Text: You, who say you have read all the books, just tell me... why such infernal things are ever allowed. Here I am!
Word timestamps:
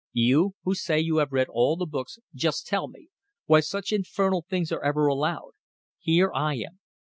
You, 0.13 0.55
who 0.63 0.73
say 0.73 0.99
you 0.99 1.17
have 1.17 1.31
read 1.31 1.45
all 1.47 1.75
the 1.75 1.85
books, 1.85 2.17
just 2.33 2.65
tell 2.65 2.87
me... 2.87 3.09
why 3.45 3.59
such 3.59 3.91
infernal 3.91 4.41
things 4.49 4.71
are 4.71 4.83
ever 4.83 5.05
allowed. 5.05 5.51
Here 5.99 6.31
I 6.33 6.55
am! 6.55 6.79